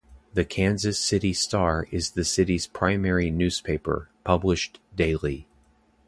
"The 0.33 0.43
Kansas 0.45 0.97
City 0.97 1.31
Star" 1.31 1.87
is 1.91 2.09
the 2.13 2.25
city's 2.25 2.65
primary 2.65 3.29
newspaper, 3.29 4.09
published 4.23 4.79
daily. 4.95 5.45